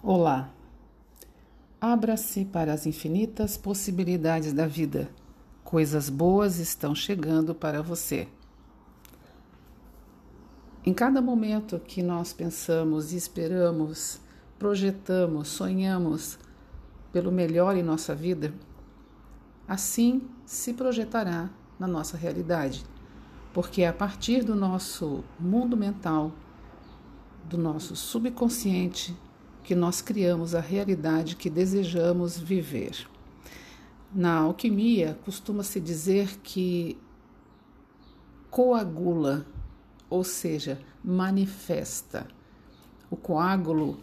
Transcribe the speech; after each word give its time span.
Olá! 0.00 0.48
Abra-se 1.80 2.44
para 2.44 2.72
as 2.72 2.86
infinitas 2.86 3.56
possibilidades 3.56 4.52
da 4.52 4.64
vida. 4.64 5.10
Coisas 5.64 6.08
boas 6.08 6.60
estão 6.60 6.94
chegando 6.94 7.52
para 7.52 7.82
você. 7.82 8.28
Em 10.86 10.94
cada 10.94 11.20
momento 11.20 11.80
que 11.80 12.00
nós 12.00 12.32
pensamos, 12.32 13.12
esperamos, 13.12 14.20
projetamos, 14.56 15.48
sonhamos 15.48 16.38
pelo 17.12 17.32
melhor 17.32 17.76
em 17.76 17.82
nossa 17.82 18.14
vida, 18.14 18.54
assim 19.66 20.22
se 20.46 20.74
projetará 20.74 21.50
na 21.76 21.88
nossa 21.88 22.16
realidade, 22.16 22.84
porque 23.52 23.82
é 23.82 23.88
a 23.88 23.92
partir 23.92 24.44
do 24.44 24.54
nosso 24.54 25.24
mundo 25.40 25.76
mental, 25.76 26.30
do 27.48 27.58
nosso 27.58 27.96
subconsciente, 27.96 29.16
que 29.68 29.74
nós 29.74 30.00
criamos 30.00 30.54
a 30.54 30.60
realidade 30.60 31.36
que 31.36 31.50
desejamos 31.50 32.38
viver. 32.38 33.06
Na 34.10 34.38
alquimia, 34.38 35.18
costuma-se 35.26 35.78
dizer 35.78 36.38
que 36.42 36.96
coagula, 38.50 39.44
ou 40.08 40.24
seja, 40.24 40.80
manifesta. 41.04 42.26
O 43.10 43.16
coágulo 43.16 44.00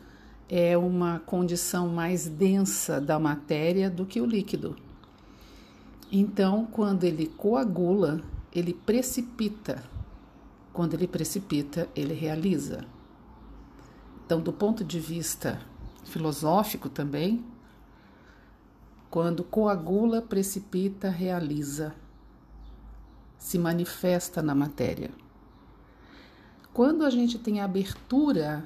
é 0.48 0.78
uma 0.78 1.18
condição 1.18 1.88
mais 1.88 2.28
densa 2.28 3.02
da 3.02 3.18
matéria 3.18 3.90
do 3.90 4.06
que 4.06 4.22
o 4.22 4.26
líquido. 4.28 4.76
Então, 6.12 6.68
quando 6.72 7.06
ele 7.06 7.26
coagula, 7.26 8.22
ele 8.54 8.72
precipita. 8.72 9.84
Quando 10.72 10.94
ele 10.94 11.08
precipita, 11.08 11.90
ele 11.95 12.14
realiza. 12.14 12.86
Então, 14.26 14.42
do 14.42 14.52
ponto 14.52 14.84
de 14.84 15.00
vista 15.00 15.62
filosófico 16.04 16.90
também, 16.90 17.46
quando 19.08 19.44
coagula, 19.44 20.20
precipita, 20.20 21.09
realiza, 21.09 21.94
se 23.38 23.59
manifesta 23.59 24.42
na 24.42 24.56
matéria. 24.56 25.12
Quando 26.73 27.06
a 27.06 27.09
gente 27.12 27.38
tem 27.38 27.62
abertura 27.62 28.66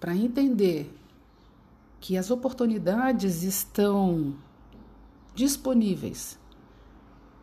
para 0.00 0.16
entender 0.16 0.98
que 2.00 2.16
as 2.16 2.30
oportunidades 2.30 3.42
estão 3.42 4.34
disponíveis 5.34 6.38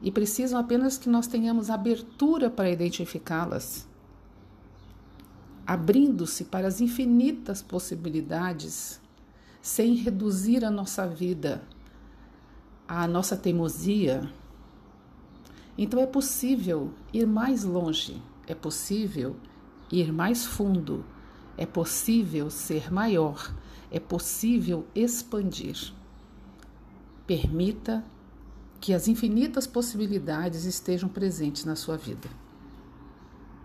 e 0.02 0.12
precisam 0.12 0.60
apenas 0.60 0.98
que 0.98 1.08
nós 1.08 1.28
tenhamos 1.28 1.70
abertura 1.70 2.50
para 2.50 2.72
identificá-las 2.72 3.88
abrindo-se 5.66 6.46
para 6.46 6.68
as 6.68 6.80
infinitas 6.80 7.62
possibilidades, 7.62 9.02
sem 9.62 9.96
reduzir 9.96 10.64
a 10.64 10.70
nossa 10.70 11.08
vida 11.08 11.64
à 12.88 13.08
nossa 13.08 13.36
teimosia. 13.36 14.30
Então 15.78 16.00
é 16.00 16.06
possível 16.06 16.94
ir 17.12 17.26
mais 17.26 17.64
longe, 17.64 18.22
é 18.48 18.54
possível 18.54 19.36
ir 19.92 20.12
mais 20.14 20.46
fundo, 20.46 21.04
é 21.58 21.66
possível 21.66 22.50
ser 22.50 22.94
maior, 22.94 23.54
é 23.90 24.00
possível 24.00 24.86
expandir. 24.94 25.94
Permita 27.26 28.06
que 28.80 28.94
as 28.94 29.08
infinitas 29.08 29.66
possibilidades 29.66 30.66
estejam 30.66 31.10
presentes 31.10 31.66
na 31.66 31.76
sua 31.76 31.98
vida. 31.98 32.30